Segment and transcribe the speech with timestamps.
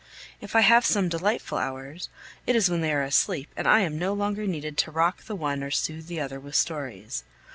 [0.39, 2.09] If I have some delightful hours,
[2.47, 5.35] it is when they are asleep and I am no longer needed to rock the
[5.35, 7.23] one or soothe the other with stories.